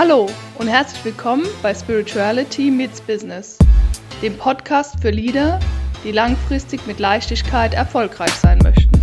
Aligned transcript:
Hallo 0.00 0.30
und 0.58 0.66
herzlich 0.66 1.04
willkommen 1.04 1.44
bei 1.62 1.74
Spirituality 1.74 2.70
Meets 2.70 3.02
Business, 3.02 3.58
dem 4.22 4.34
Podcast 4.38 4.98
für 5.02 5.10
Leader, 5.10 5.60
die 6.02 6.12
langfristig 6.12 6.86
mit 6.86 6.98
Leichtigkeit 6.98 7.74
erfolgreich 7.74 8.32
sein 8.32 8.60
möchten. 8.62 8.98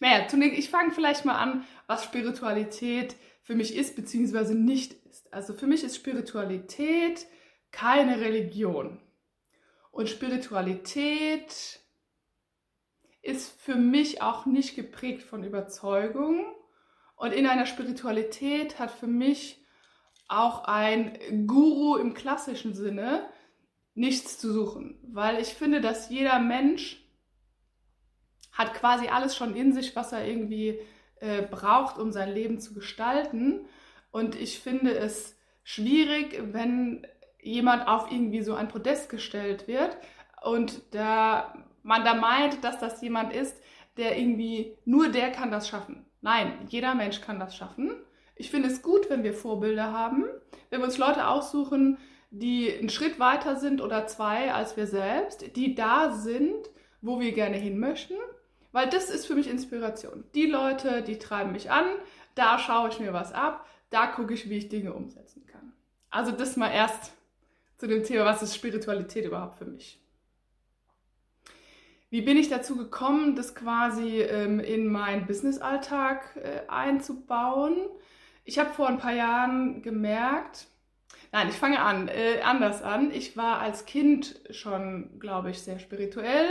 naja, 0.01 0.27
zunächst, 0.29 0.59
ich 0.59 0.71
fange 0.71 0.93
vielleicht 0.93 1.25
mal 1.25 1.37
an, 1.37 1.65
was 1.87 2.05
Spiritualität 2.05 3.17
für 3.43 3.55
mich 3.55 3.77
ist, 3.77 3.97
beziehungsweise 3.97 4.55
nicht 4.55 4.95
ist. 5.09 5.33
Also 5.33 5.55
für 5.55 5.67
mich 5.67 5.85
ist 5.85 5.97
Spiritualität 5.97 7.27
keine 7.71 8.21
Religion. 8.21 9.01
Und 9.91 10.09
Spiritualität 10.09 11.81
ist 13.23 13.61
für 13.61 13.75
mich 13.75 14.23
auch 14.23 14.47
nicht 14.47 14.75
geprägt 14.75 15.23
von 15.23 15.45
Überzeugung. 15.45 16.47
Und 17.17 17.33
in 17.33 17.47
einer 17.47 17.67
Spiritualität 17.67 18.79
hat 18.79 18.91
für 18.91 19.07
mich 19.07 19.63
auch 20.29 20.65
ein 20.65 21.47
Guru 21.47 21.97
im 21.97 22.15
klassischen 22.15 22.75
Sinne 22.75 23.29
nichts 23.95 24.39
zu 24.39 24.53
suchen, 24.53 24.99
weil 25.03 25.41
ich 25.41 25.49
finde, 25.49 25.81
dass 25.81 26.09
jeder 26.09 26.39
Mensch 26.39 27.05
hat 28.53 28.75
quasi 28.75 29.09
alles 29.09 29.37
schon 29.37 29.55
in 29.55 29.73
sich, 29.73 29.95
was 29.97 30.13
er 30.13 30.27
irgendwie 30.27 30.79
äh, 31.21 31.43
braucht, 31.43 31.99
um 31.99 32.13
sein 32.13 32.33
Leben 32.33 32.61
zu 32.61 32.75
gestalten. 32.75 33.67
Und 34.11 34.35
ich 34.35 34.61
finde 34.61 34.97
es 34.97 35.39
schwierig, 35.63 36.43
wenn 36.53 37.07
jemand 37.43 37.87
auf 37.89 38.11
irgendwie 38.11 38.43
so 38.43 38.55
ein 38.55 38.69
Podest 38.69 39.09
gestellt 39.09 39.69
wird 39.69 39.97
und 40.43 40.83
da 40.93 41.55
man 41.83 42.05
da 42.05 42.15
meint, 42.15 42.63
dass 42.65 42.79
das 42.79 43.01
jemand 43.01 43.33
ist, 43.33 43.57
der 43.97 44.19
irgendwie 44.19 44.77
nur 44.85 45.09
der 45.09 45.31
kann 45.31 45.51
das 45.51 45.69
schaffen. 45.69 46.05
Nein, 46.21 46.53
jeder 46.69 46.95
Mensch 46.95 47.21
kann 47.21 47.41
das 47.41 47.57
schaffen. 47.57 47.93
Ich 48.37 48.51
finde 48.51 48.69
es 48.69 48.83
gut, 48.83 49.09
wenn 49.09 49.23
wir 49.23 49.33
Vorbilder 49.33 49.93
haben, 49.93 50.25
wenn 50.69 50.81
wir 50.81 50.87
uns 50.87 50.99
Leute 50.99 51.27
aussuchen, 51.29 51.99
die 52.31 52.73
einen 52.73 52.91
Schritt 52.91 53.19
weiter 53.19 53.57
sind 53.57 53.81
oder 53.81 54.07
zwei 54.07 54.53
als 54.53 54.77
wir 54.77 54.87
selbst, 54.87 55.57
die 55.57 55.75
da 55.75 56.13
sind, 56.13 56.71
wo 57.01 57.21
wir 57.21 57.33
gerne 57.33 57.57
hin 57.57 57.79
möchten 57.79 58.15
weil 58.73 58.89
das 58.89 59.11
ist 59.11 59.27
für 59.27 59.35
mich 59.35 59.49
Inspiration. 59.49 60.25
Die 60.35 60.47
Leute, 60.47 61.03
die 61.03 61.19
treiben 61.19 61.53
mich 61.53 61.71
an, 61.71 61.87
da 62.35 62.59
schaue 62.59 62.89
ich 62.89 63.01
mir 63.01 63.13
was 63.13 63.33
ab, 63.33 63.67
da 63.91 64.07
gucke 64.07 64.35
ich, 64.35 64.49
wie 64.49 64.59
ich 64.59 64.69
Dinge 64.69 64.93
umsetzen 64.93 65.47
kann. 65.47 65.73
Also 66.11 66.33
das 66.33 66.57
mal 66.57 66.71
erst 66.71 67.13
zu 67.77 67.87
dem 67.87 68.05
Thema, 68.05 68.25
was 68.25 68.43
ist 68.43 68.55
Spiritualität 68.55 69.25
überhaupt 69.25 69.59
für 69.59 69.65
mich? 69.65 70.01
Wie 72.11 72.23
bin 72.23 72.37
ich 72.37 72.49
dazu 72.49 72.77
gekommen, 72.77 73.37
das 73.37 73.55
quasi 73.55 74.21
ähm, 74.21 74.59
in 74.59 74.89
meinen 74.89 75.27
Business-Alltag 75.27 76.37
äh, 76.37 76.69
einzubauen? 76.69 77.77
Ich 78.45 78.59
habe 78.59 78.71
vor 78.71 78.89
ein 78.89 78.99
paar 78.99 79.13
Jahren 79.13 79.81
gemerkt, 79.83 80.67
nein, 81.31 81.49
ich 81.49 81.55
fange 81.55 81.81
an, 81.81 82.09
äh, 82.09 82.41
anders 82.43 82.83
an. 82.83 83.13
Ich 83.13 83.37
war 83.37 83.61
als 83.61 83.87
Kind 83.87 84.41
schon, 84.51 85.21
glaube 85.21 85.51
ich, 85.51 85.63
sehr 85.63 85.79
spirituell 85.79 86.51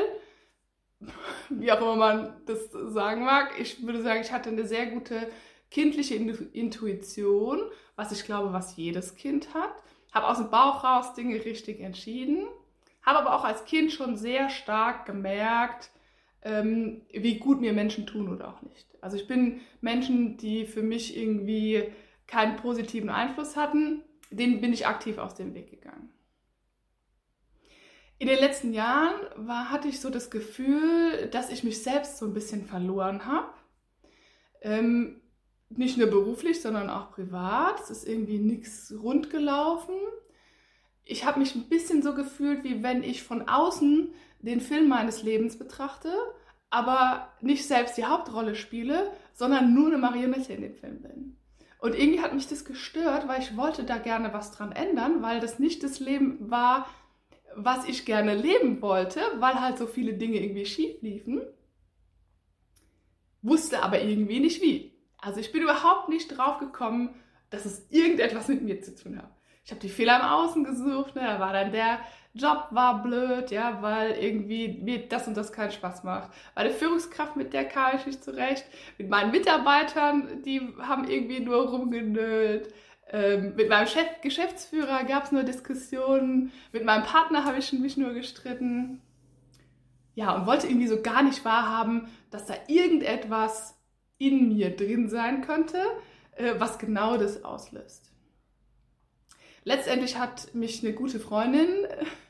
wie 1.49 1.71
auch 1.71 1.81
immer 1.81 1.95
man 1.95 2.41
das 2.45 2.69
sagen 2.71 3.23
mag. 3.23 3.59
Ich 3.59 3.85
würde 3.85 4.01
sagen, 4.01 4.21
ich 4.21 4.31
hatte 4.31 4.49
eine 4.49 4.65
sehr 4.65 4.87
gute 4.87 5.29
kindliche 5.71 6.15
Intuition, 6.15 7.61
was 7.95 8.11
ich 8.11 8.25
glaube, 8.25 8.53
was 8.53 8.75
jedes 8.75 9.15
Kind 9.15 9.53
hat. 9.53 9.73
Habe 10.11 10.27
aus 10.27 10.37
dem 10.37 10.49
Bauch 10.49 10.83
raus 10.83 11.13
Dinge 11.13 11.43
richtig 11.45 11.79
entschieden. 11.79 12.47
Habe 13.03 13.19
aber 13.19 13.35
auch 13.35 13.43
als 13.43 13.65
Kind 13.65 13.91
schon 13.91 14.17
sehr 14.17 14.49
stark 14.49 15.05
gemerkt, 15.05 15.91
ähm, 16.41 17.01
wie 17.11 17.37
gut 17.37 17.61
mir 17.61 17.73
Menschen 17.73 18.07
tun 18.07 18.29
oder 18.29 18.49
auch 18.49 18.61
nicht. 18.61 18.87
Also 19.01 19.17
ich 19.17 19.27
bin 19.27 19.61
Menschen, 19.81 20.37
die 20.37 20.65
für 20.65 20.81
mich 20.83 21.15
irgendwie 21.15 21.91
keinen 22.27 22.57
positiven 22.57 23.09
Einfluss 23.09 23.55
hatten, 23.55 24.03
denen 24.29 24.61
bin 24.61 24.73
ich 24.73 24.87
aktiv 24.87 25.17
aus 25.17 25.35
dem 25.35 25.53
Weg 25.53 25.69
gegangen. 25.69 26.09
In 28.19 28.27
den 28.27 28.39
letzten 28.39 28.73
Jahren 28.73 29.15
war, 29.37 29.71
hatte 29.71 29.87
ich 29.87 30.01
so 30.01 30.09
das 30.09 30.29
Gefühl, 30.29 31.27
dass 31.31 31.49
ich 31.49 31.63
mich 31.63 31.81
selbst 31.81 32.17
so 32.17 32.25
ein 32.25 32.33
bisschen 32.33 32.65
verloren 32.65 33.25
habe. 33.25 33.47
Ähm, 34.61 35.21
nicht 35.69 35.97
nur 35.97 36.07
beruflich, 36.07 36.61
sondern 36.61 36.89
auch 36.89 37.11
privat. 37.11 37.79
Es 37.79 37.89
ist 37.89 38.07
irgendwie 38.07 38.39
nichts 38.39 38.93
rund 39.01 39.29
gelaufen. 39.29 39.95
Ich 41.05 41.25
habe 41.25 41.39
mich 41.39 41.55
ein 41.55 41.69
bisschen 41.69 42.03
so 42.03 42.13
gefühlt, 42.13 42.65
wie 42.65 42.83
wenn 42.83 43.03
ich 43.03 43.23
von 43.23 43.47
außen 43.47 44.13
den 44.41 44.59
Film 44.59 44.89
meines 44.89 45.23
Lebens 45.23 45.57
betrachte, 45.57 46.13
aber 46.69 47.29
nicht 47.39 47.65
selbst 47.65 47.97
die 47.97 48.05
Hauptrolle 48.05 48.55
spiele, 48.55 49.11
sondern 49.33 49.73
nur 49.73 49.87
eine 49.87 49.97
Marionette 49.97 50.53
in 50.53 50.61
dem 50.61 50.75
Film 50.75 51.01
bin. 51.01 51.37
Und 51.79 51.95
irgendwie 51.95 52.21
hat 52.21 52.33
mich 52.33 52.47
das 52.47 52.65
gestört, 52.65 53.29
weil 53.29 53.41
ich 53.41 53.55
wollte 53.55 53.85
da 53.85 53.97
gerne 53.97 54.33
was 54.33 54.51
dran 54.51 54.73
ändern, 54.73 55.21
weil 55.21 55.39
das 55.39 55.57
nicht 55.57 55.81
das 55.83 56.01
Leben 56.01 56.51
war, 56.51 56.85
was 57.55 57.87
ich 57.87 58.05
gerne 58.05 58.35
leben 58.35 58.81
wollte, 58.81 59.19
weil 59.39 59.59
halt 59.59 59.77
so 59.77 59.87
viele 59.87 60.13
Dinge 60.13 60.37
irgendwie 60.37 60.65
schief 60.65 61.01
liefen, 61.01 61.41
wusste 63.41 63.81
aber 63.83 64.01
irgendwie 64.01 64.39
nicht 64.39 64.61
wie. 64.61 64.93
Also 65.17 65.39
ich 65.39 65.51
bin 65.51 65.63
überhaupt 65.63 66.09
nicht 66.09 66.37
drauf 66.37 66.59
gekommen, 66.59 67.15
dass 67.49 67.65
es 67.65 67.89
irgendetwas 67.89 68.47
mit 68.47 68.61
mir 68.61 68.81
zu 68.81 68.95
tun 68.95 69.17
hat. 69.17 69.31
Ich 69.65 69.71
habe 69.71 69.81
die 69.81 69.89
Fehler 69.89 70.19
im 70.19 70.25
Außen 70.25 70.63
gesucht, 70.63 71.15
ne? 71.15 71.21
da 71.21 71.39
war 71.39 71.53
dann 71.53 71.71
der 71.71 71.99
Job 72.33 72.67
war 72.71 73.01
blöd, 73.01 73.49
ja, 73.49 73.81
weil 73.81 74.11
irgendwie 74.11 74.79
mir 74.81 75.07
das 75.07 75.27
und 75.27 75.35
das 75.35 75.51
keinen 75.51 75.71
Spaß 75.71 76.03
macht. 76.03 76.31
Bei 76.53 76.63
der 76.63 76.71
Führungskraft, 76.71 77.35
mit 77.35 77.53
der 77.53 77.65
kam 77.65 77.95
ich 77.95 78.05
nicht 78.05 78.23
zurecht. 78.23 78.65
Mit 78.97 79.09
meinen 79.09 79.31
Mitarbeitern, 79.31 80.43
die 80.43 80.61
haben 80.79 81.07
irgendwie 81.09 81.39
nur 81.39 81.69
rumgenölt. 81.69 82.73
Ähm, 83.11 83.55
mit 83.55 83.69
meinem 83.69 83.87
Chef, 83.87 84.21
Geschäftsführer 84.21 85.03
gab 85.03 85.25
es 85.25 85.31
nur 85.31 85.43
Diskussionen. 85.43 86.51
Mit 86.71 86.85
meinem 86.85 87.03
Partner 87.03 87.45
habe 87.45 87.57
ich 87.57 87.73
mich 87.73 87.97
nur 87.97 88.13
gestritten. 88.13 89.01
Ja, 90.15 90.35
und 90.35 90.45
wollte 90.45 90.67
irgendwie 90.67 90.87
so 90.87 91.01
gar 91.01 91.23
nicht 91.23 91.45
wahrhaben, 91.45 92.07
dass 92.29 92.45
da 92.45 92.55
irgendetwas 92.67 93.75
in 94.17 94.49
mir 94.49 94.75
drin 94.75 95.09
sein 95.09 95.41
könnte, 95.41 95.81
äh, 96.35 96.55
was 96.57 96.77
genau 96.77 97.17
das 97.17 97.43
auslöst. 97.43 98.11
Letztendlich 99.63 100.17
hat 100.17 100.53
mich 100.53 100.83
eine 100.83 100.93
gute 100.93 101.19
Freundin 101.19 101.69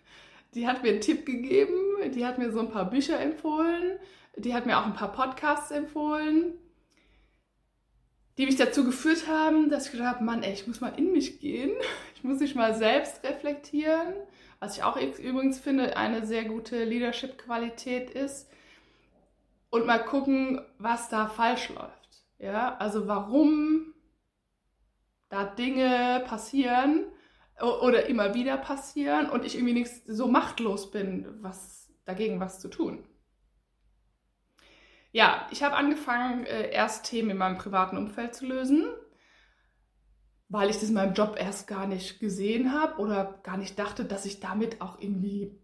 die 0.54 0.68
hat 0.68 0.84
mir 0.84 0.90
einen 0.90 1.02
Tipp 1.02 1.26
gegeben, 1.26 2.12
die 2.14 2.26
hat 2.26 2.38
mir 2.38 2.52
so 2.52 2.60
ein 2.60 2.70
paar 2.70 2.90
Bücher 2.90 3.20
empfohlen, 3.20 4.00
die 4.36 4.54
hat 4.54 4.66
mir 4.66 4.80
auch 4.80 4.86
ein 4.86 4.94
paar 4.94 5.12
Podcasts 5.12 5.72
empfohlen, 5.72 6.54
die 8.40 8.46
mich 8.46 8.56
dazu 8.56 8.86
geführt 8.86 9.28
haben, 9.28 9.70
dass 9.70 9.88
ich 9.88 9.92
gedacht 9.92 10.16
habe, 10.16 10.24
Mann, 10.24 10.44
ey, 10.44 10.54
ich 10.54 10.66
muss 10.66 10.80
mal 10.80 10.94
in 10.96 11.12
mich 11.12 11.42
gehen, 11.42 11.72
ich 12.16 12.24
muss 12.24 12.40
mich 12.40 12.56
mal 12.56 12.74
selbst 12.74 13.22
reflektieren, 13.26 14.14
was 14.62 14.78
ich 14.78 14.84
auch 14.84 14.96
übrigens 14.96 15.60
finde, 15.60 15.98
eine 15.98 16.26
sehr 16.26 16.46
gute 16.46 16.86
Leadership-Qualität 16.86 18.10
ist 18.10 18.50
und 19.70 19.86
mal 19.86 20.00
gucken, 20.00 20.62
was 20.78 21.10
da 21.10 21.28
falsch 21.28 21.68
läuft. 21.70 22.24
Ja, 22.40 22.78
also 22.78 23.08
warum 23.10 23.94
da 25.28 25.44
Dinge 25.44 26.24
passieren 26.26 27.08
oder 27.60 28.06
immer 28.06 28.34
wieder 28.36 28.56
passieren 28.56 29.30
und 29.30 29.44
ich 29.44 29.56
irgendwie 29.56 29.74
nicht 29.74 29.92
so 30.08 30.30
machtlos 30.30 30.92
bin, 30.92 31.28
was 31.42 31.90
dagegen 32.06 32.40
was 32.40 32.62
zu 32.62 32.70
tun. 32.70 33.04
Ja, 35.12 35.48
ich 35.52 35.64
habe 35.64 35.76
angefangen, 35.76 36.46
äh, 36.46 36.72
erst 36.72 37.06
Themen 37.06 37.32
in 37.32 37.38
meinem 37.38 37.58
privaten 37.58 37.98
Umfeld 37.98 38.36
zu 38.36 38.46
lösen, 38.46 38.86
weil 40.50 40.70
ich 40.70 40.78
das 40.78 40.90
in 40.90 40.96
meinem 40.96 41.14
Job 41.14 41.36
erst 41.40 41.68
gar 41.68 41.88
nicht 41.88 42.20
gesehen 42.20 42.74
habe 42.74 43.00
oder 43.00 43.40
gar 43.44 43.58
nicht 43.58 43.78
dachte, 43.80 44.06
dass 44.06 44.26
ich 44.26 44.40
damit 44.40 44.82
auch 44.82 45.00
irgendwie, 45.00 45.60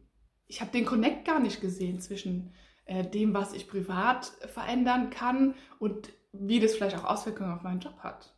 ich 0.47 0.61
habe 0.61 0.71
den 0.71 0.85
Connect 0.85 1.25
gar 1.25 1.39
nicht 1.39 1.61
gesehen 1.61 1.99
zwischen 1.99 2.53
äh, 2.85 3.03
dem, 3.03 3.33
was 3.33 3.53
ich 3.53 3.67
privat 3.67 4.25
verändern 4.53 5.09
kann 5.11 5.53
und 5.79 6.11
wie 6.31 6.59
das 6.59 6.75
vielleicht 6.75 6.97
auch 6.97 7.05
Auswirkungen 7.05 7.51
auf 7.51 7.61
meinen 7.61 7.79
Job 7.79 7.99
hat. 7.99 8.35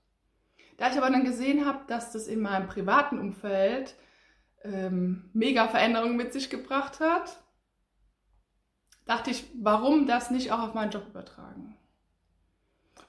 Da 0.78 0.90
ich 0.90 0.98
aber 0.98 1.10
dann 1.10 1.24
gesehen 1.24 1.66
habe, 1.66 1.80
dass 1.88 2.12
das 2.12 2.28
in 2.28 2.42
meinem 2.42 2.68
privaten 2.68 3.18
Umfeld 3.18 3.96
ähm, 4.64 5.30
mega 5.34 5.68
Veränderungen 5.68 6.18
mit 6.18 6.34
sich 6.34 6.50
gebracht 6.50 7.00
hat, 7.00 7.42
dachte 9.08 9.32
ich, 9.32 9.46
warum 9.56 10.06
das 10.06 10.32
nicht 10.32 10.52
auch 10.52 10.60
auf 10.60 10.74
meinen 10.74 10.92
Job 10.92 11.08
übertragen? 11.08 11.76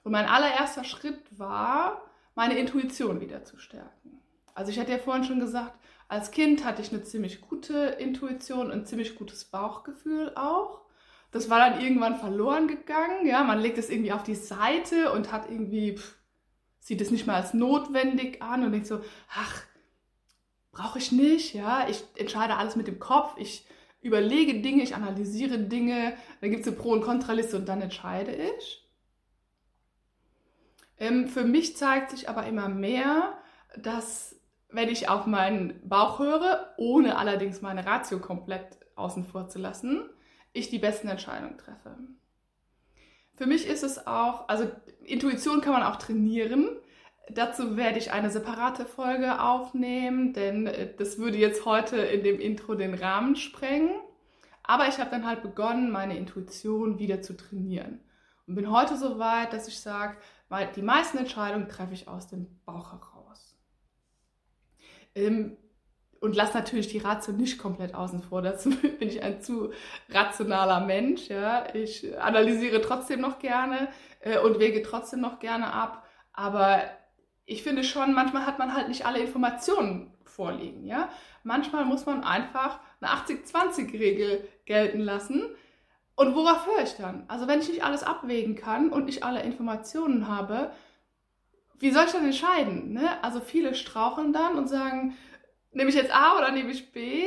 Und 0.05 0.13
mein 0.13 0.27
allererster 0.27 0.85
Schritt 0.85 1.21
war, 1.39 2.03
meine 2.35 2.57
Intuition 2.59 3.21
wieder 3.21 3.45
zu 3.45 3.59
stärken. 3.59 4.21
Also 4.55 4.71
ich 4.71 4.79
hatte 4.79 4.93
ja 4.93 4.99
vorhin 4.99 5.25
schon 5.25 5.41
gesagt, 5.41 5.79
als 6.09 6.31
Kind 6.31 6.65
hatte 6.65 6.81
ich 6.81 6.93
eine 6.93 7.03
ziemlich 7.03 7.43
gute 7.43 7.77
Intuition 7.77 8.67
und 8.67 8.73
ein 8.73 8.87
ziemlich 8.87 9.17
gutes 9.17 9.45
Bauchgefühl 9.45 10.33
auch. 10.35 10.83
Das 11.31 11.51
war 11.51 11.59
dann 11.59 11.81
irgendwann 11.81 12.17
verloren 12.17 12.69
gegangen. 12.69 13.27
Ja, 13.27 13.45
man 13.45 13.61
legt 13.61 13.77
es 13.77 13.91
irgendwie 13.91 14.13
auf 14.13 14.23
die 14.23 14.35
Seite 14.35 15.13
und 15.13 15.31
hat 15.31 15.51
irgendwie 15.51 15.97
pff, 15.99 16.17
sieht 16.81 17.03
es 17.03 17.11
nicht 17.11 17.27
mal 17.27 17.35
als 17.37 17.53
notwendig 17.53 18.41
an 18.41 18.65
und 18.65 18.73
denkt 18.73 18.87
so, 18.87 19.01
ach, 19.35 19.63
brauche 20.73 20.99
ich 20.99 21.13
nicht, 21.13 21.55
ja, 21.55 21.87
ich 21.89 22.03
entscheide 22.17 22.57
alles 22.57 22.77
mit 22.77 22.87
dem 22.87 22.99
Kopf, 22.99 23.35
ich 23.37 23.67
überlege 24.01 24.61
Dinge, 24.61 24.83
ich 24.83 24.95
analysiere 24.95 25.59
Dinge, 25.59 26.15
dann 26.41 26.51
gibt 26.51 26.63
es 26.63 26.69
eine 26.69 26.77
Pro- 26.77 26.93
und 26.93 27.03
Kontraliste 27.03 27.57
und 27.57 27.69
dann 27.69 27.83
entscheide 27.83 28.33
ich. 28.33 28.89
Ähm, 30.99 31.29
für 31.29 31.45
mich 31.45 31.77
zeigt 31.77 32.11
sich 32.11 32.29
aber 32.29 32.47
immer 32.47 32.69
mehr, 32.69 33.39
dass 33.77 34.37
wenn 34.71 34.89
ich 34.89 35.09
auf 35.09 35.27
meinen 35.27 35.81
Bauch 35.89 36.19
höre, 36.19 36.75
ohne 36.77 37.17
allerdings 37.17 37.63
meine 37.63 37.87
Ratio 37.87 38.19
komplett 38.19 38.79
außen 38.97 39.25
vor 39.25 39.49
zu 39.49 39.59
lassen, 39.59 40.09
ich 40.53 40.71
die 40.71 40.79
besten 40.79 41.09
Entscheidungen 41.09 41.57
treffe. 41.57 41.97
Für 43.37 43.47
mich 43.47 43.67
ist 43.67 43.85
es 43.85 44.07
auch, 44.07 44.49
also 44.49 44.71
Intuition 45.05 45.61
kann 45.61 45.73
man 45.73 45.85
auch 45.85 45.97
trainieren. 45.97 46.69
Dazu 47.31 47.77
werde 47.77 47.99
ich 47.99 48.13
eine 48.13 48.31
separate 48.31 48.87
Folge 48.87 49.41
aufnehmen, 49.43 50.33
denn 50.33 50.67
äh, 50.67 50.95
das 50.97 51.19
würde 51.19 51.39
jetzt 51.39 51.65
heute 51.65 51.97
in 51.97 52.25
dem 52.25 52.41
Intro 52.41 52.75
den 52.75 52.95
Rahmen 52.95 53.37
sprengen. 53.37 53.91
Aber 54.63 54.89
ich 54.89 54.99
habe 54.99 55.11
dann 55.11 55.27
halt 55.27 55.43
begonnen, 55.43 55.91
meine 55.91 56.17
Intuition 56.17 56.99
wieder 56.99 57.23
zu 57.23 57.37
trainieren. 57.37 58.01
Und 58.47 58.55
bin 58.55 58.71
heute 58.71 58.97
so 58.97 59.19
weit, 59.19 59.53
dass 59.53 59.69
ich 59.69 59.81
sage, 59.81 60.17
die 60.77 60.83
meisten 60.83 61.19
Entscheidungen 61.19 61.69
treffe 61.69 61.95
ich 61.95 62.09
aus 62.09 62.29
dem 62.29 62.61
Bauch 62.65 62.93
heraus. 62.93 63.57
Ähm, 65.15 65.57
und 66.21 66.35
lasse 66.35 66.57
natürlich 66.57 66.89
die 66.89 66.99
Ratio 66.99 67.33
nicht 67.33 67.59
komplett 67.59 67.95
außen 67.95 68.23
vor. 68.23 68.43
Dazu 68.43 68.71
bin 68.99 69.09
ich 69.09 69.23
ein 69.23 69.41
zu 69.41 69.73
rationaler 70.09 70.81
Mensch. 70.81 71.29
Ich 71.75 72.19
analysiere 72.21 72.81
trotzdem 72.81 73.21
noch 73.21 73.39
gerne 73.39 73.89
äh, 74.21 74.39
und 74.39 74.59
wege 74.59 74.83
trotzdem 74.83 75.21
noch 75.21 75.39
gerne 75.39 75.73
ab. 75.73 76.05
Aber 76.33 76.83
ich 77.49 77.63
finde 77.63 77.83
schon, 77.83 78.13
manchmal 78.13 78.45
hat 78.45 78.59
man 78.59 78.75
halt 78.75 78.89
nicht 78.89 79.07
alle 79.07 79.21
Informationen 79.21 80.13
vorliegen. 80.25 80.85
Ja. 80.85 81.09
Manchmal 81.45 81.87
muss 81.87 82.05
man 82.05 82.23
einfach 82.23 82.79
eine 83.01 83.11
80-20-Regel 83.11 84.47
gelten 84.67 85.01
lassen. 85.01 85.47
Und 86.15 86.35
worauf 86.35 86.67
höre 86.67 86.83
ich 86.83 86.97
dann? 86.97 87.25
Also 87.27 87.49
wenn 87.49 87.61
ich 87.61 87.71
nicht 87.71 87.83
alles 87.83 88.03
abwägen 88.03 88.55
kann 88.55 88.91
und 88.91 89.07
nicht 89.07 89.23
alle 89.23 89.43
Informationen 89.43 90.29
habe, 90.29 90.73
wie 91.79 91.91
soll 91.91 92.05
ich 92.05 92.13
dann 92.13 92.27
entscheiden? 92.27 92.93
Ne? 92.93 93.23
Also 93.25 93.41
viele 93.41 93.75
straucheln 93.75 94.35
dann 94.35 94.59
und 94.59 94.69
sagen, 94.69 95.17
nehme 95.73 95.89
ich 95.89 95.97
jetzt 95.97 96.15
A 96.15 96.37
oder 96.37 96.51
nehme 96.51 96.71
ich 96.71 96.93
B? 96.93 97.25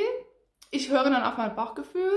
Ich 0.69 0.91
höre 0.91 1.05
dann 1.05 1.23
auf 1.23 1.37
mein 1.37 1.55
Bauchgefühl 1.55 2.11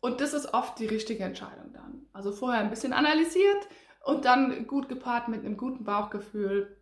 und 0.00 0.20
das 0.20 0.32
ist 0.32 0.54
oft 0.54 0.78
die 0.78 0.86
richtige 0.86 1.24
Entscheidung 1.24 1.72
dann. 1.72 2.06
Also 2.12 2.30
vorher 2.30 2.60
ein 2.60 2.70
bisschen 2.70 2.92
analysiert 2.92 3.66
und 4.04 4.26
dann 4.26 4.68
gut 4.68 4.88
gepaart 4.88 5.26
mit 5.26 5.40
einem 5.40 5.56
guten 5.56 5.82
Bauchgefühl 5.82 6.76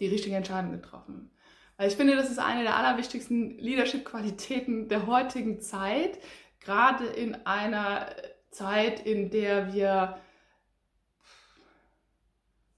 die 0.00 0.08
richtige 0.08 0.36
Entscheidung 0.36 0.72
getroffen. 0.72 1.30
Weil 1.76 1.88
ich 1.88 1.96
finde, 1.96 2.16
das 2.16 2.30
ist 2.30 2.38
eine 2.38 2.62
der 2.62 2.76
allerwichtigsten 2.76 3.58
Leadership-Qualitäten 3.58 4.88
der 4.88 5.06
heutigen 5.06 5.60
Zeit, 5.60 6.18
gerade 6.60 7.04
in 7.04 7.34
einer 7.46 8.06
Zeit, 8.50 9.04
in 9.04 9.30
der 9.30 9.74
wir 9.74 10.18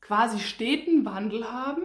quasi 0.00 0.40
steten 0.40 1.04
Wandel 1.04 1.52
haben 1.52 1.82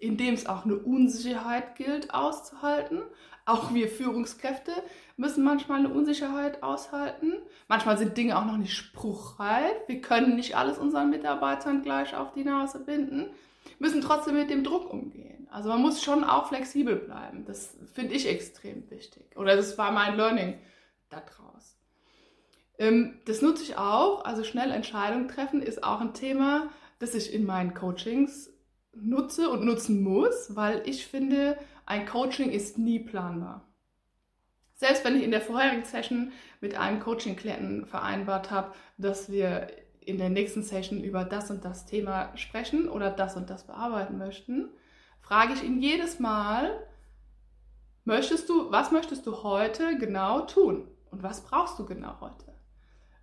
in 0.00 0.16
dem 0.16 0.34
es 0.34 0.46
auch 0.46 0.64
eine 0.64 0.76
Unsicherheit 0.76 1.76
gilt 1.76 2.12
auszuhalten. 2.12 3.02
Auch 3.44 3.72
wir 3.74 3.88
Führungskräfte 3.88 4.72
müssen 5.16 5.44
manchmal 5.44 5.80
eine 5.80 5.90
Unsicherheit 5.90 6.62
aushalten. 6.62 7.34
Manchmal 7.68 7.98
sind 7.98 8.16
Dinge 8.16 8.38
auch 8.38 8.46
noch 8.46 8.56
nicht 8.56 8.74
spruchreif. 8.74 9.76
Wir 9.86 10.00
können 10.00 10.36
nicht 10.36 10.56
alles 10.56 10.78
unseren 10.78 11.10
Mitarbeitern 11.10 11.82
gleich 11.82 12.16
auf 12.16 12.32
die 12.32 12.44
Nase 12.44 12.80
binden, 12.80 13.28
müssen 13.78 14.00
trotzdem 14.00 14.34
mit 14.34 14.50
dem 14.50 14.64
Druck 14.64 14.92
umgehen. 14.92 15.48
Also 15.50 15.68
man 15.68 15.82
muss 15.82 16.02
schon 16.02 16.24
auch 16.24 16.48
flexibel 16.48 16.96
bleiben. 16.96 17.44
Das 17.44 17.76
finde 17.92 18.14
ich 18.14 18.28
extrem 18.28 18.88
wichtig. 18.90 19.36
Oder 19.36 19.56
das 19.56 19.78
war 19.78 19.90
mein 19.90 20.16
Learning 20.16 20.58
daraus. 21.08 21.76
Ähm, 22.78 23.18
das 23.26 23.42
nutze 23.42 23.62
ich 23.62 23.76
auch. 23.76 24.24
Also 24.24 24.44
schnell 24.44 24.70
Entscheidungen 24.70 25.28
treffen 25.28 25.62
ist 25.62 25.82
auch 25.82 26.00
ein 26.00 26.14
Thema, 26.14 26.70
das 26.98 27.14
ich 27.14 27.32
in 27.32 27.44
meinen 27.44 27.74
Coachings 27.74 28.50
nutze 28.94 29.48
und 29.48 29.64
nutzen 29.64 30.02
muss, 30.02 30.56
weil 30.56 30.82
ich 30.86 31.06
finde, 31.06 31.58
ein 31.86 32.06
Coaching 32.06 32.50
ist 32.50 32.78
nie 32.78 32.98
planbar. 32.98 33.66
Selbst 34.74 35.04
wenn 35.04 35.16
ich 35.16 35.24
in 35.24 35.30
der 35.30 35.42
vorherigen 35.42 35.84
Session 35.84 36.32
mit 36.60 36.74
einem 36.74 37.00
Coaching-Klienten 37.00 37.86
vereinbart 37.86 38.50
habe, 38.50 38.72
dass 38.96 39.30
wir 39.30 39.68
in 40.00 40.18
der 40.18 40.30
nächsten 40.30 40.62
Session 40.62 41.02
über 41.04 41.24
das 41.24 41.50
und 41.50 41.64
das 41.64 41.86
Thema 41.86 42.36
sprechen 42.36 42.88
oder 42.88 43.10
das 43.10 43.36
und 43.36 43.50
das 43.50 43.66
bearbeiten 43.66 44.18
möchten, 44.18 44.68
frage 45.20 45.52
ich 45.52 45.62
ihn 45.62 45.80
jedes 45.80 46.18
Mal, 46.18 46.86
möchtest 48.04 48.48
du, 48.48 48.70
was 48.72 48.90
möchtest 48.90 49.26
du 49.26 49.42
heute 49.42 49.98
genau 49.98 50.40
tun? 50.40 50.88
Und 51.10 51.22
was 51.22 51.42
brauchst 51.42 51.78
du 51.78 51.84
genau 51.84 52.20
heute? 52.20 52.54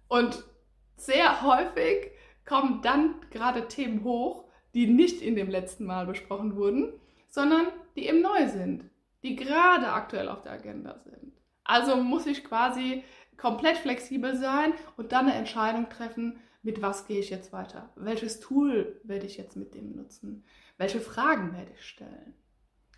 Und 0.08 0.44
sehr 0.96 1.42
häufig 1.42 2.12
kommen 2.46 2.82
dann 2.82 3.16
gerade 3.30 3.68
Themen 3.68 4.04
hoch, 4.04 4.46
die 4.74 4.88
nicht 4.88 5.22
in 5.22 5.36
dem 5.36 5.50
letzten 5.50 5.86
Mal 5.86 6.06
besprochen 6.06 6.56
wurden, 6.56 6.94
sondern 7.28 7.68
die 7.96 8.08
eben 8.08 8.22
neu 8.22 8.48
sind, 8.48 8.90
die 9.24 9.36
gerade 9.36 9.88
aktuell 9.92 10.30
auf 10.30 10.42
der 10.42 10.54
Agenda 10.54 11.00
sind. 11.00 11.34
Also 11.64 11.98
muss 11.98 12.26
ich 12.26 12.44
quasi 12.44 13.04
komplett 13.38 13.78
flexibel 13.78 14.36
sein 14.36 14.74
und 14.96 15.12
dann 15.12 15.26
eine 15.26 15.36
Entscheidung 15.36 15.90
treffen, 15.90 16.40
mit 16.68 16.82
was 16.82 17.08
gehe 17.08 17.22
ich 17.22 17.30
jetzt 17.30 17.54
weiter? 17.54 17.90
Welches 17.96 18.42
Tool 18.42 19.00
werde 19.04 19.26
ich 19.26 19.38
jetzt 19.38 19.56
mit 19.56 19.74
dem 19.74 19.96
nutzen? 19.96 20.44
Welche 20.78 21.00
Fragen 21.00 21.54
werde 21.54 21.72
ich 21.72 21.82
stellen? 21.82 22.34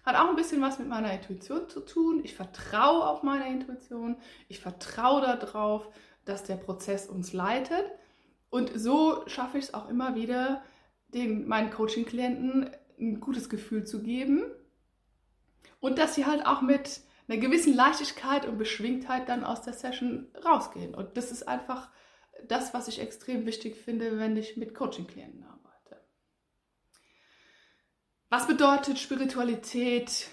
Hat 0.04 0.16
auch 0.16 0.28
ein 0.28 0.36
bisschen 0.36 0.60
was 0.60 0.80
mit 0.80 0.88
meiner 0.88 1.14
Intuition 1.14 1.70
zu 1.70 1.82
tun. 1.82 2.22
Ich 2.24 2.34
vertraue 2.34 3.08
auf 3.08 3.22
meine 3.22 3.48
Intuition. 3.48 4.18
Ich 4.48 4.60
vertraue 4.60 5.22
darauf, 5.22 5.88
dass 6.26 6.44
der 6.46 6.56
Prozess 6.56 7.06
uns 7.06 7.32
leitet. 7.32 7.86
Und 8.50 8.72
so 8.74 9.24
schaffe 9.28 9.60
ich 9.60 9.66
es 9.66 9.74
auch 9.76 9.88
immer 9.88 10.16
wieder, 10.16 10.64
den, 11.10 11.48
meinen 11.48 11.70
Coaching-Klienten 11.70 12.72
ein 13.00 13.20
gutes 13.20 13.50
Gefühl 13.50 13.84
zu 13.84 14.02
geben 14.02 14.46
und 15.80 16.00
dass 16.00 16.16
sie 16.16 16.26
halt 16.26 16.44
auch 16.48 16.64
mit 16.64 17.02
einer 17.28 17.38
gewissen 17.38 17.76
Leichtigkeit 17.76 18.48
und 18.48 18.58
Beschwingtheit 18.58 19.30
dann 19.30 19.44
aus 19.44 19.62
der 19.62 19.74
Session 19.74 20.26
rausgehen. 20.44 20.96
Und 20.96 21.18
das 21.18 21.32
ist 21.32 21.48
einfach 21.48 21.92
das, 22.48 22.74
was 22.74 22.88
ich 22.88 23.00
extrem 23.00 23.46
wichtig 23.46 23.76
finde, 23.76 24.18
wenn 24.18 24.38
ich 24.38 24.58
mit 24.58 24.74
Coaching-Klienten 24.74 25.44
arbeite. 25.44 26.02
Was 28.30 28.48
bedeutet 28.48 29.00
Spiritualität 29.00 30.28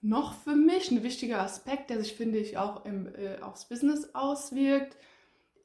noch 0.00 0.34
für 0.34 0.54
mich 0.54 0.90
ein 0.90 1.02
wichtiger 1.02 1.40
Aspekt, 1.40 1.90
der 1.90 2.00
sich, 2.00 2.14
finde 2.14 2.38
ich, 2.38 2.58
auch 2.58 2.84
im, 2.84 3.12
äh, 3.14 3.40
aufs 3.40 3.68
Business 3.68 4.14
auswirkt, 4.14 4.96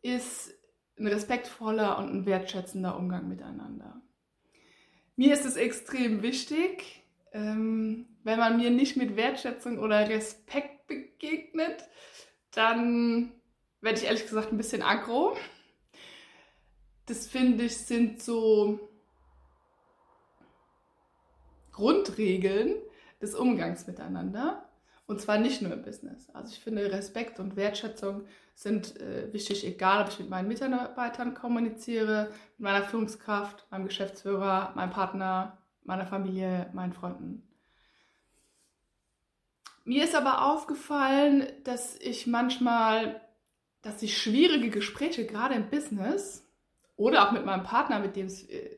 ist 0.01 0.53
ein 0.98 1.07
respektvoller 1.07 1.98
und 1.98 2.12
ein 2.12 2.25
wertschätzender 2.25 2.98
Umgang 2.98 3.27
miteinander. 3.27 4.01
Mir 5.15 5.33
ist 5.33 5.45
es 5.45 5.55
extrem 5.55 6.21
wichtig, 6.24 7.03
ähm, 7.33 8.07
wenn 8.24 8.39
man 8.39 8.57
mir 8.57 8.71
nicht 8.71 8.98
mit 8.98 9.15
Wertschätzung 9.15 9.79
oder 9.79 10.10
Respekt 10.10 10.88
begegnet, 10.88 11.83
dann 12.51 13.31
werde 13.81 14.00
ich 14.00 14.05
ehrlich 14.05 14.24
gesagt 14.24 14.51
ein 14.51 14.57
bisschen 14.57 14.81
aggro. 14.81 15.36
Das 17.05 17.27
finde 17.27 17.65
ich 17.65 17.77
sind 17.77 18.22
so 18.22 18.79
Grundregeln 21.72 22.75
des 23.22 23.36
Umgangs 23.36 23.88
miteinander. 23.88 24.67
Und 25.08 25.20
zwar 25.20 25.38
nicht 25.39 25.62
nur 25.62 25.74
im 25.74 25.81
Business. 25.81 26.29
Also 26.29 26.53
ich 26.53 26.60
finde, 26.62 26.89
Respekt 26.89 27.39
und 27.39 27.58
Wertschätzung 27.58 28.25
sind 28.55 28.98
äh, 29.01 29.34
wichtig, 29.34 29.65
egal 29.65 30.03
ob 30.03 30.10
ich 30.10 30.20
mit 30.20 30.29
meinen 30.29 30.48
Mitarbeitern 30.48 31.34
kommuniziere, 31.34 32.31
mit 32.58 32.60
meiner 32.60 32.86
Führungskraft, 32.86 33.67
meinem 33.72 33.88
Geschäftsführer, 33.88 34.72
meinem 34.75 34.91
Partner, 34.91 35.58
meiner 35.84 36.05
Familie, 36.05 36.70
meinen 36.74 36.93
Freunden. 36.93 37.46
Mir 39.84 40.05
ist 40.05 40.15
aber 40.15 40.46
aufgefallen, 40.46 41.46
dass 41.65 41.98
ich 42.00 42.27
manchmal, 42.27 43.20
dass 43.81 44.01
ich 44.03 44.17
schwierige 44.17 44.70
Gespräche, 44.70 45.25
gerade 45.25 45.55
im 45.55 45.70
Business 45.70 46.48
oder 47.01 47.27
auch 47.27 47.31
mit 47.31 47.46
meinem 47.46 47.63
Partner, 47.63 48.00
mit 48.00 48.15
dem 48.15 48.27
es 48.27 48.48
äh, 48.48 48.77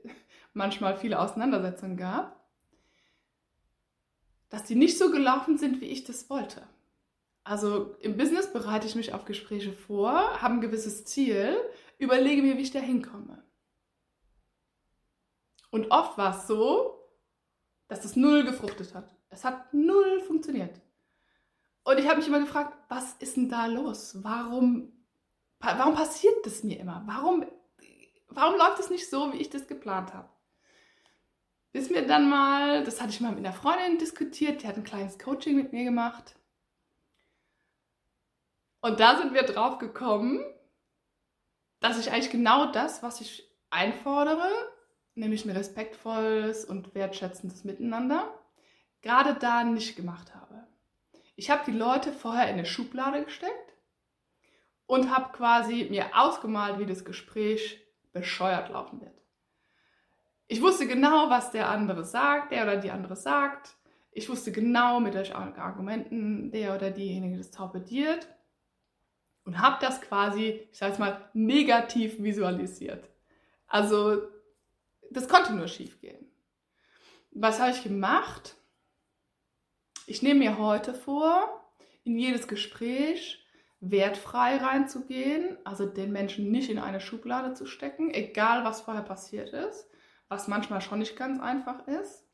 manchmal 0.54 0.96
viele 0.96 1.20
Auseinandersetzungen 1.20 1.98
gab, 1.98 2.42
dass 4.50 4.64
die 4.64 4.76
nicht 4.76 4.98
so 4.98 5.12
gelaufen 5.12 5.58
sind, 5.58 5.82
wie 5.82 5.88
ich 5.88 6.06
das 6.06 6.30
wollte. 6.30 6.66
Also 7.44 7.96
im 8.00 8.16
Business 8.16 8.54
bereite 8.54 8.88
ich 8.88 8.96
mich 8.96 9.14
auf 9.14 9.26
Gespräche 9.26 9.74
vor, 9.74 10.42
habe 10.42 10.54
ein 10.54 10.62
gewisses 10.62 11.04
Ziel, 11.04 11.58
überlege 11.98 12.42
mir, 12.42 12.58
wie 12.58 12.62
ich 12.62 12.72
da 12.72 12.80
hinkomme. 12.80 13.44
Und 15.70 15.92
oft 15.92 16.18
war 16.18 16.38
es 16.38 16.48
so, 16.48 17.00
dass 17.90 18.06
es 18.06 18.16
null 18.16 18.46
gefruchtet 18.46 18.94
hat. 18.94 19.14
Es 19.30 19.44
hat 19.44 19.74
null 19.74 20.22
funktioniert. 20.22 20.80
Und 21.84 22.00
ich 22.00 22.08
habe 22.08 22.20
mich 22.20 22.28
immer 22.28 22.40
gefragt, 22.40 22.78
was 22.88 23.16
ist 23.16 23.36
denn 23.36 23.50
da 23.50 23.66
los? 23.66 24.24
Warum, 24.24 24.94
warum 25.60 25.96
passiert 25.96 26.46
das 26.46 26.64
mir 26.64 26.80
immer? 26.80 27.04
Warum, 27.06 27.46
warum 28.36 28.58
läuft 28.58 28.80
es 28.80 28.90
nicht 28.90 29.10
so, 29.10 29.34
wie 29.34 29.38
ich 29.38 29.50
das 29.50 29.68
geplant 29.68 30.14
habe? 30.14 30.30
Bis 31.72 31.90
mir 31.90 32.06
dann 32.06 32.30
mal, 32.30 32.84
das 32.84 33.02
hatte 33.02 33.12
ich 33.12 33.20
mal 33.20 33.32
mit 33.32 33.46
einer 33.46 33.54
Freundin 33.54 33.98
diskutiert, 33.98 34.62
die 34.62 34.68
hat 34.68 34.78
ein 34.78 34.84
kleines 34.84 35.18
Coaching 35.18 35.56
mit 35.56 35.74
mir 35.74 35.84
gemacht. 35.84 36.36
Und 38.82 39.00
da 39.00 39.18
sind 39.18 39.34
wir 39.34 39.44
drauf 39.44 39.80
gekommen, 39.80 40.44
dass 41.80 42.00
ich 42.00 42.12
eigentlich 42.12 42.32
genau 42.32 42.72
das, 42.72 43.02
was 43.02 43.22
ich 43.22 43.50
einfordere, 43.70 44.50
nämlich 45.16 45.46
ein 45.46 45.52
respektvolles 45.52 46.66
und 46.66 46.94
wertschätzendes 46.94 47.64
Miteinander, 47.64 48.32
gerade 49.02 49.34
da 49.34 49.64
nicht 49.64 49.96
gemacht 49.96 50.34
habe. 50.36 50.68
Ich 51.36 51.50
habe 51.50 51.64
die 51.66 51.78
Leute 51.78 52.14
vorher 52.14 52.48
in 52.48 52.54
eine 52.54 52.66
Schublade 52.66 53.24
gesteckt 53.24 53.74
und 54.86 55.16
habe 55.16 55.36
quasi 55.36 55.88
mir 55.90 56.12
ausgemalt, 56.14 56.80
wie 56.80 56.86
das 56.86 57.04
Gespräch 57.04 57.83
bescheuert 58.14 58.70
laufen 58.70 59.02
wird. 59.02 59.22
Ich 60.48 60.62
wusste 60.62 60.88
genau, 60.88 61.30
was 61.30 61.52
der 61.52 61.70
andere 61.70 62.06
sagt, 62.06 62.52
der 62.52 62.64
oder 62.64 62.78
die 62.78 62.92
andere 62.92 63.16
sagt. 63.16 63.76
Ich 64.12 64.30
wusste 64.30 64.52
genau, 64.52 65.00
mit 65.00 65.16
welchen 65.16 65.34
Argumenten 65.34 66.52
der 66.52 66.76
oder 66.76 66.92
diejenige 66.92 67.38
das 67.38 67.52
torpediert 67.52 68.28
und 69.46 69.60
habe 69.60 69.78
das 69.82 70.02
quasi, 70.02 70.68
ich 70.72 70.78
sage 70.78 70.92
jetzt 70.92 71.00
mal, 71.00 71.30
negativ 71.34 72.22
visualisiert. 72.22 73.10
Also 73.68 74.22
das 75.10 75.28
konnte 75.28 75.54
nur 75.54 75.68
schief 75.68 76.00
gehen. 76.00 76.28
Was 77.32 77.60
habe 77.60 77.72
ich 77.72 77.84
gemacht? 77.84 78.56
Ich 80.06 80.22
nehme 80.22 80.40
mir 80.40 80.58
heute 80.58 80.94
vor, 80.94 81.66
in 82.04 82.18
jedes 82.18 82.48
Gespräch 82.48 83.43
wertfrei 83.92 84.58
reinzugehen, 84.58 85.58
also 85.66 85.86
den 85.86 86.12
Menschen 86.12 86.52
nicht 86.52 86.70
in 86.70 86.80
eine 86.80 87.02
Schublade 87.02 87.54
zu 87.54 87.66
stecken, 87.66 88.14
egal 88.14 88.64
was 88.64 88.82
vorher 88.82 89.04
passiert 89.04 89.50
ist, 89.50 89.90
was 90.30 90.48
manchmal 90.48 90.82
schon 90.82 91.00
nicht 91.00 91.18
ganz 91.18 91.40
einfach 91.42 91.86
ist. 91.88 92.26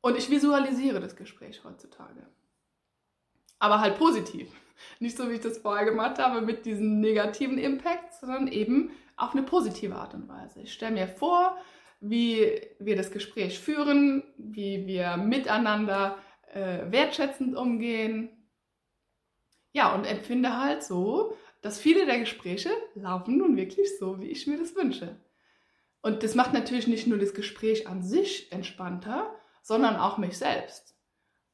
Und 0.00 0.16
ich 0.16 0.30
visualisiere 0.30 1.00
das 1.00 1.16
Gespräch 1.16 1.62
heutzutage. 1.64 2.26
Aber 3.58 3.80
halt 3.80 3.96
positiv. 3.96 4.48
Nicht 4.98 5.16
so, 5.16 5.28
wie 5.28 5.34
ich 5.34 5.40
das 5.40 5.58
vorher 5.58 5.84
gemacht 5.84 6.18
habe, 6.18 6.40
mit 6.40 6.64
diesen 6.64 7.00
negativen 7.00 7.58
Impacts, 7.58 8.20
sondern 8.20 8.48
eben 8.48 8.90
auf 9.16 9.32
eine 9.32 9.42
positive 9.42 9.94
Art 9.94 10.14
und 10.14 10.28
Weise. 10.28 10.60
Ich 10.60 10.72
stelle 10.72 10.94
mir 10.94 11.06
vor, 11.06 11.56
wie 12.00 12.60
wir 12.80 12.96
das 12.96 13.12
Gespräch 13.12 13.60
führen, 13.60 14.24
wie 14.36 14.86
wir 14.86 15.16
miteinander 15.16 16.18
äh, 16.52 16.90
wertschätzend 16.90 17.56
umgehen. 17.56 18.30
Ja, 19.72 19.94
und 19.94 20.04
empfinde 20.04 20.58
halt 20.60 20.82
so, 20.82 21.36
dass 21.62 21.80
viele 21.80 22.06
der 22.06 22.18
Gespräche 22.18 22.70
laufen 22.94 23.38
nun 23.38 23.56
wirklich 23.56 23.98
so, 23.98 24.20
wie 24.20 24.28
ich 24.28 24.46
mir 24.46 24.58
das 24.58 24.76
wünsche. 24.76 25.16
Und 26.02 26.22
das 26.22 26.34
macht 26.34 26.52
natürlich 26.52 26.88
nicht 26.88 27.06
nur 27.06 27.18
das 27.18 27.32
Gespräch 27.32 27.86
an 27.86 28.02
sich 28.02 28.50
entspannter, 28.52 29.34
sondern 29.62 29.96
auch 29.96 30.18
mich 30.18 30.36
selbst. 30.36 30.96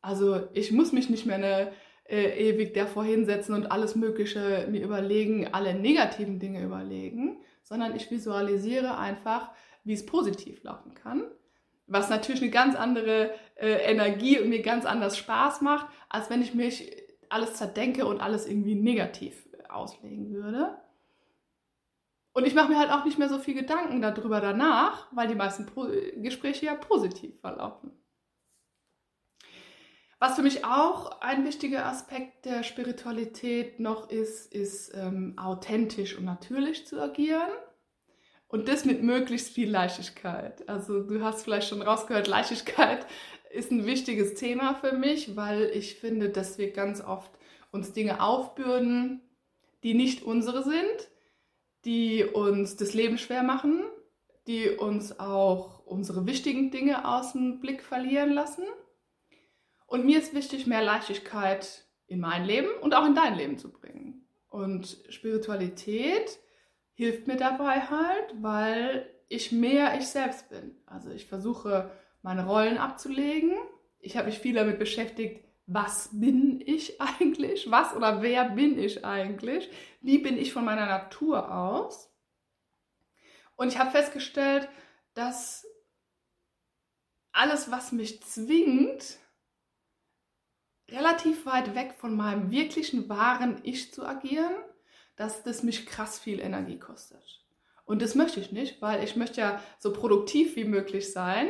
Also 0.01 0.49
ich 0.55 0.73
muss 0.73 0.93
mich 0.93 1.11
nicht 1.11 1.27
mehr 1.27 1.37
eine, 1.37 1.73
äh, 2.09 2.49
ewig 2.49 2.73
davor 2.73 3.05
hinsetzen 3.05 3.55
und 3.55 3.71
alles 3.71 3.95
Mögliche 3.95 4.67
mir 4.71 4.83
überlegen, 4.83 5.53
alle 5.53 5.75
negativen 5.75 6.39
Dinge 6.39 6.63
überlegen, 6.63 7.43
sondern 7.63 7.95
ich 7.95 8.11
visualisiere 8.11 8.97
einfach, 8.97 9.51
wie 9.85 9.93
es 9.93 10.07
positiv 10.07 10.63
laufen 10.63 10.95
kann. 10.95 11.25
Was 11.87 12.09
natürlich 12.09 12.41
eine 12.41 12.51
ganz 12.51 12.75
andere 12.75 13.31
äh, 13.57 13.91
Energie 13.91 14.39
und 14.39 14.49
mir 14.49 14.63
ganz 14.63 14.87
anders 14.87 15.19
Spaß 15.19 15.61
macht, 15.61 15.87
als 16.09 16.31
wenn 16.31 16.41
ich 16.41 16.55
mich 16.55 16.91
alles 17.31 17.55
zerdenke 17.55 18.07
und 18.07 18.21
alles 18.21 18.47
irgendwie 18.47 18.75
negativ 18.75 19.49
auslegen 19.69 20.33
würde. 20.33 20.77
Und 22.33 22.47
ich 22.47 22.55
mache 22.55 22.69
mir 22.69 22.79
halt 22.79 22.91
auch 22.91 23.05
nicht 23.05 23.19
mehr 23.19 23.29
so 23.29 23.39
viel 23.39 23.55
Gedanken 23.55 24.01
darüber 24.01 24.41
danach, 24.41 25.09
weil 25.13 25.29
die 25.29 25.35
meisten 25.35 25.67
Pro 25.67 25.89
Gespräche 26.17 26.67
ja 26.67 26.75
positiv 26.75 27.41
verlaufen. 27.41 27.91
Was 30.21 30.35
für 30.35 30.43
mich 30.43 30.65
auch 30.65 31.21
ein 31.21 31.45
wichtiger 31.45 31.87
Aspekt 31.87 32.45
der 32.45 32.65
Spiritualität 32.65 33.79
noch 33.79 34.11
ist, 34.11 34.53
ist 34.53 34.93
ähm, 34.95 35.35
authentisch 35.39 36.19
und 36.19 36.25
natürlich 36.25 36.87
zu 36.87 37.01
agieren. 37.01 37.51
Und 38.49 38.67
das 38.69 38.85
mit 38.85 39.03
möglichst 39.03 39.53
viel 39.53 39.71
Leichtigkeit. 39.71 40.67
Also 40.69 41.03
du 41.03 41.23
hast 41.23 41.43
vielleicht 41.43 41.69
schon 41.69 41.83
rausgehört, 41.83 42.29
Leichtigkeit 42.29 43.07
ist 43.51 43.71
ein 43.71 43.87
wichtiges 43.87 44.35
Thema 44.35 44.75
für 44.75 44.93
mich, 44.93 45.37
weil 45.37 45.71
ich 45.75 45.97
finde, 45.97 46.29
dass 46.31 46.59
wir 46.59 46.73
ganz 46.73 47.01
oft 47.01 47.31
uns 47.71 47.93
Dinge 47.93 48.23
aufbürden, 48.23 49.23
die 49.83 49.95
nicht 49.95 50.23
unsere 50.23 50.63
sind 50.63 51.09
die 51.85 52.25
uns 52.25 52.77
das 52.77 52.95
Leben 52.95 53.19
schwer 53.19 53.43
machen, 53.43 53.85
die 54.47 54.71
uns 54.71 55.19
auch 55.19 55.85
unsere 55.87 56.27
wichtigen 56.27 56.71
Dinge 56.71 57.09
aus 57.09 57.33
dem 57.33 57.61
Blick 57.61 57.83
verlieren 57.83 58.33
lassen. 58.33 58.65
Und 59.87 60.05
mir 60.05 60.19
ist 60.19 60.35
wichtig, 60.35 60.67
mehr 60.67 60.83
Leichtigkeit 60.83 61.87
in 62.07 62.21
mein 62.21 62.45
Leben 62.45 62.69
und 62.81 62.95
auch 62.95 63.07
in 63.07 63.15
dein 63.15 63.37
Leben 63.37 63.59
zu 63.59 63.71
bringen. 63.71 64.27
Und 64.49 64.99
Spiritualität 65.09 66.39
hilft 66.95 67.27
mir 67.27 67.37
dabei 67.37 67.81
halt, 67.81 68.35
weil 68.41 69.09
ich 69.29 69.53
mehr 69.53 69.99
ich 69.99 70.09
selbst 70.09 70.49
bin. 70.49 70.77
Also 70.87 71.11
ich 71.11 71.27
versuche, 71.27 71.91
meine 72.23 72.47
Rollen 72.47 72.79
abzulegen. 72.79 73.53
Ich 74.01 74.17
habe 74.17 74.27
mich 74.27 74.39
viel 74.39 74.55
damit 74.55 74.79
beschäftigt, 74.79 75.45
was 75.67 76.11
bin 76.13 76.61
ich 76.65 77.01
eigentlich? 77.21 77.71
Was 77.71 77.95
oder 77.95 78.23
wer 78.23 78.51
bin 78.51 78.79
ich 78.79 79.05
eigentlich? 79.05 79.71
Wie 80.01 80.19
bin 80.19 80.37
ich 80.37 80.53
von 80.53 80.65
meiner 80.65 80.87
Natur 80.87 81.55
aus? 81.55 82.11
Und 83.57 83.69
ich 83.69 83.79
habe 83.79 83.91
festgestellt, 83.91 84.69
dass 85.15 85.67
alles, 87.33 87.71
was 87.71 87.93
mich 87.93 88.23
zwingt, 88.23 89.19
relativ 90.91 91.45
weit 91.45 91.75
weg 91.75 91.95
von 91.99 92.17
meinem 92.17 92.51
wirklichen 92.51 93.09
wahren 93.09 93.61
Ich 93.63 93.93
zu 93.93 94.07
agieren, 94.07 94.55
dass 95.17 95.43
das 95.43 95.63
mich 95.63 95.87
krass 95.87 96.19
viel 96.19 96.41
Energie 96.41 96.79
kostet. 96.79 97.45
Und 97.85 98.03
das 98.03 98.15
möchte 98.15 98.41
ich 98.41 98.53
nicht, 98.53 98.81
weil 98.81 99.03
ich 99.03 99.17
möchte 99.17 99.41
ja 99.41 99.63
so 99.79 99.93
produktiv 99.93 100.57
wie 100.57 100.65
möglich 100.65 101.13
sein, 101.13 101.49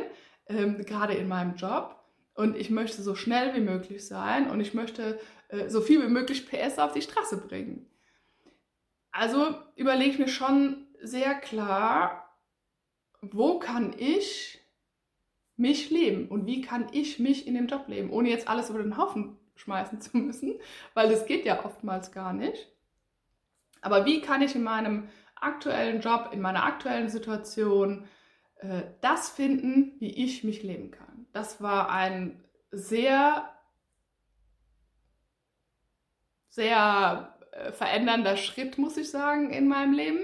ähm, 0.49 0.83
gerade 0.85 1.13
in 1.13 1.27
meinem 1.27 1.55
Job 1.55 1.95
und 2.33 2.57
ich 2.57 2.69
möchte 2.69 3.01
so 3.01 3.15
schnell 3.15 3.55
wie 3.55 3.61
möglich 3.61 4.05
sein 4.05 4.49
und 4.49 4.59
ich 4.59 4.73
möchte 4.73 5.19
äh, 5.49 5.69
so 5.69 5.81
viel 5.81 6.01
wie 6.01 6.11
möglich 6.11 6.49
PS 6.49 6.79
auf 6.79 6.91
die 6.91 7.01
Straße 7.01 7.37
bringen. 7.37 7.85
Also 9.11 9.55
überlege 9.75 10.11
ich 10.11 10.19
mir 10.19 10.27
schon 10.27 10.87
sehr 11.01 11.35
klar, 11.35 12.37
wo 13.21 13.59
kann 13.59 13.93
ich 13.97 14.59
mich 15.55 15.89
leben 15.89 16.27
und 16.29 16.45
wie 16.45 16.61
kann 16.61 16.87
ich 16.91 17.19
mich 17.19 17.45
in 17.45 17.53
dem 17.53 17.67
Job 17.67 17.87
leben, 17.87 18.09
ohne 18.11 18.29
jetzt 18.29 18.47
alles 18.47 18.69
über 18.69 18.81
den 18.81 18.97
Haufen 18.97 19.37
schmeißen 19.55 19.99
zu 20.01 20.17
müssen, 20.17 20.59
weil 20.93 21.09
das 21.09 21.25
geht 21.25 21.45
ja 21.45 21.65
oftmals 21.65 22.11
gar 22.11 22.33
nicht. 22.33 22.69
Aber 23.81 24.05
wie 24.05 24.21
kann 24.21 24.41
ich 24.41 24.55
in 24.55 24.63
meinem 24.63 25.09
aktuellen 25.35 26.01
Job, 26.01 26.29
in 26.31 26.41
meiner 26.41 26.63
aktuellen 26.63 27.09
Situation 27.09 28.07
äh, 28.59 28.83
das 29.01 29.29
finden, 29.29 29.95
wie 29.99 30.11
ich 30.11 30.43
mich 30.43 30.63
leben 30.63 30.91
kann? 30.91 31.27
Das 31.33 31.61
war 31.61 31.89
ein 31.89 32.43
sehr, 32.71 33.49
sehr 36.49 37.37
äh, 37.51 37.71
verändernder 37.71 38.37
Schritt, 38.37 38.77
muss 38.77 38.97
ich 38.97 39.09
sagen, 39.09 39.51
in 39.51 39.67
meinem 39.67 39.93
Leben, 39.93 40.21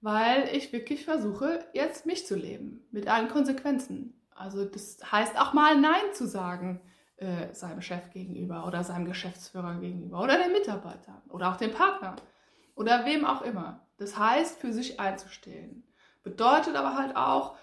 weil 0.00 0.48
ich 0.54 0.72
wirklich 0.72 1.04
versuche, 1.04 1.64
jetzt 1.72 2.06
mich 2.06 2.26
zu 2.26 2.36
leben, 2.36 2.86
mit 2.90 3.08
allen 3.08 3.28
Konsequenzen. 3.28 4.20
Also 4.34 4.64
das 4.64 4.98
heißt 5.10 5.38
auch 5.38 5.52
mal 5.52 5.80
Nein 5.80 6.12
zu 6.12 6.26
sagen 6.26 6.80
äh, 7.16 7.52
seinem 7.54 7.80
Chef 7.80 8.10
gegenüber 8.10 8.66
oder 8.66 8.84
seinem 8.84 9.06
Geschäftsführer 9.06 9.80
gegenüber 9.80 10.22
oder 10.22 10.36
den 10.38 10.52
Mitarbeitern 10.52 11.22
oder 11.28 11.50
auch 11.50 11.56
dem 11.56 11.72
Partner 11.72 12.16
oder 12.74 13.04
wem 13.04 13.24
auch 13.24 13.42
immer. 13.42 13.86
Das 13.96 14.18
heißt, 14.18 14.60
für 14.60 14.72
sich 14.72 14.98
einzustehen. 14.98 15.84
Bedeutet 16.24 16.74
aber 16.74 16.96
halt 16.96 17.14
auch, 17.16 17.56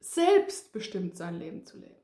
selbstbestimmt 0.00 1.16
sein 1.16 1.38
Leben 1.38 1.64
zu 1.64 1.78
leben. 1.78 1.96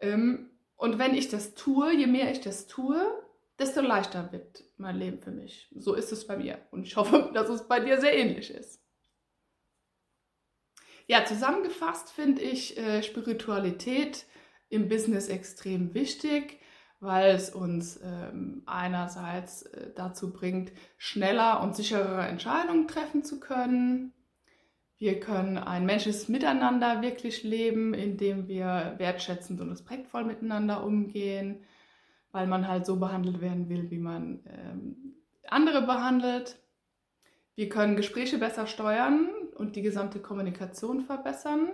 Ähm, 0.00 0.50
und 0.76 0.98
wenn 0.98 1.14
ich 1.14 1.28
das 1.28 1.54
tue, 1.54 1.92
je 1.92 2.06
mehr 2.06 2.30
ich 2.30 2.40
das 2.40 2.66
tue, 2.66 3.00
desto 3.58 3.80
leichter 3.80 4.32
wird 4.32 4.64
mein 4.76 4.96
Leben 4.96 5.20
für 5.20 5.30
mich. 5.30 5.68
So 5.74 5.94
ist 5.94 6.12
es 6.12 6.26
bei 6.26 6.36
mir. 6.36 6.58
Und 6.70 6.84
ich 6.86 6.96
hoffe, 6.96 7.30
dass 7.34 7.48
es 7.48 7.68
bei 7.68 7.80
dir 7.80 8.00
sehr 8.00 8.16
ähnlich 8.16 8.50
ist. 8.50 8.82
Ja, 11.06 11.24
zusammengefasst 11.24 12.10
finde 12.10 12.42
ich 12.42 12.76
äh, 12.78 13.02
Spiritualität 13.02 14.26
im 14.68 14.88
Business 14.88 15.28
extrem 15.28 15.94
wichtig, 15.94 16.60
weil 16.98 17.34
es 17.34 17.50
uns 17.50 18.00
ähm, 18.02 18.62
einerseits 18.66 19.62
äh, 19.62 19.92
dazu 19.94 20.32
bringt, 20.32 20.72
schneller 20.96 21.62
und 21.62 21.76
sicherere 21.76 22.26
Entscheidungen 22.26 22.88
treffen 22.88 23.22
zu 23.22 23.38
können. 23.38 24.12
Wir 24.98 25.20
können 25.20 25.58
ein 25.58 25.84
menschliches 25.84 26.28
Miteinander 26.28 27.02
wirklich 27.02 27.42
leben, 27.42 27.92
indem 27.92 28.48
wir 28.48 28.94
wertschätzend 28.96 29.60
und 29.60 29.70
respektvoll 29.70 30.24
miteinander 30.24 30.84
umgehen, 30.84 31.64
weil 32.32 32.46
man 32.46 32.66
halt 32.66 32.86
so 32.86 32.96
behandelt 32.96 33.40
werden 33.40 33.68
will, 33.68 33.90
wie 33.90 33.98
man 33.98 34.40
ähm, 34.46 35.16
andere 35.48 35.82
behandelt. 35.82 36.58
Wir 37.56 37.68
können 37.68 37.96
Gespräche 37.96 38.38
besser 38.38 38.66
steuern 38.66 39.30
und 39.54 39.76
die 39.76 39.82
gesamte 39.82 40.20
Kommunikation 40.20 41.02
verbessern. 41.02 41.70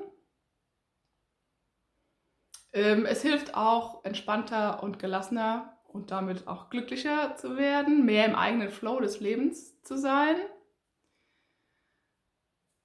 Ähm, 2.73 3.07
es 3.07 3.23
hilft 3.23 3.55
auch, 3.55 4.05
entspannter 4.05 4.83
und 4.83 4.99
gelassener 4.99 5.79
und 5.87 6.11
damit 6.11 6.49
auch 6.49 6.71
glücklicher 6.71 7.37
zu 7.37 7.57
werden, 7.57 8.05
mehr 8.05 8.27
im 8.27 8.35
eigenen 8.35 8.71
Flow 8.71 8.99
des 9.01 9.21
Lebens 9.21 9.81
zu 9.83 9.97
sein. 9.97 10.37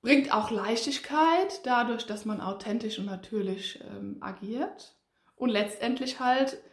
Bringt 0.07 0.33
auch 0.33 0.51
Leichtigkeit 0.51 1.65
dadurch, 1.65 2.05
dass 2.05 2.23
man 2.23 2.39
authentisch 2.39 2.97
und 2.97 3.07
natürlich 3.07 3.83
ähm, 3.91 4.15
agiert. 4.21 4.95
Und 5.35 5.49
letztendlich 5.49 6.21
halt 6.21 6.63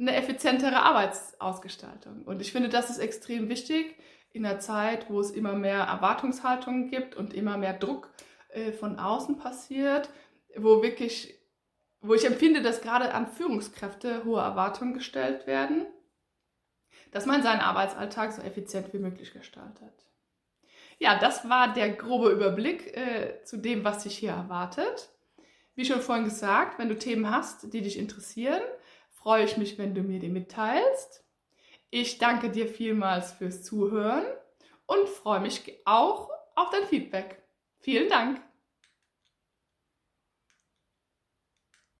eine 0.00 0.16
effizientere 0.16 0.82
Arbeitsausgestaltung. 0.82 2.24
Und 2.24 2.40
ich 2.40 2.50
finde, 2.50 2.68
das 2.68 2.90
ist 2.90 2.98
extrem 2.98 3.48
wichtig 3.48 3.96
in 4.32 4.44
einer 4.44 4.58
Zeit, 4.58 5.08
wo 5.08 5.20
es 5.20 5.30
immer 5.30 5.52
mehr 5.52 5.78
Erwartungshaltungen 5.78 6.90
gibt 6.90 7.14
und 7.14 7.34
immer 7.34 7.56
mehr 7.56 7.74
Druck 7.74 8.10
äh, 8.48 8.72
von 8.72 8.98
außen 8.98 9.38
passiert, 9.38 10.10
wo 10.56 10.82
wirklich, 10.82 11.38
wo 12.00 12.14
ich 12.14 12.24
empfinde, 12.24 12.62
dass 12.62 12.80
gerade 12.80 13.14
an 13.14 13.28
Führungskräfte 13.28 14.24
hohe 14.24 14.40
Erwartungen 14.40 14.94
gestellt 14.94 15.46
werden, 15.46 15.86
dass 17.12 17.26
man 17.26 17.44
seinen 17.44 17.60
Arbeitsalltag 17.60 18.32
so 18.32 18.42
effizient 18.42 18.92
wie 18.92 18.98
möglich 18.98 19.32
gestaltet. 19.32 20.11
Ja, 21.02 21.18
das 21.18 21.48
war 21.48 21.72
der 21.72 21.90
grobe 21.90 22.30
Überblick 22.30 22.96
äh, 22.96 23.42
zu 23.42 23.56
dem, 23.56 23.82
was 23.82 24.04
sich 24.04 24.16
hier 24.16 24.30
erwartet. 24.30 25.08
Wie 25.74 25.84
schon 25.84 26.00
vorhin 26.00 26.26
gesagt, 26.26 26.78
wenn 26.78 26.88
du 26.88 26.96
Themen 26.96 27.28
hast, 27.28 27.72
die 27.72 27.80
dich 27.80 27.98
interessieren, 27.98 28.60
freue 29.10 29.42
ich 29.42 29.56
mich, 29.56 29.78
wenn 29.78 29.96
du 29.96 30.02
mir 30.02 30.20
die 30.20 30.28
mitteilst. 30.28 31.24
Ich 31.90 32.18
danke 32.18 32.50
dir 32.50 32.68
vielmals 32.68 33.32
fürs 33.32 33.64
Zuhören 33.64 34.22
und 34.86 35.08
freue 35.08 35.40
mich 35.40 35.76
auch 35.86 36.30
auf 36.54 36.70
dein 36.70 36.86
Feedback. 36.86 37.42
Vielen 37.80 38.08
Dank. 38.08 38.40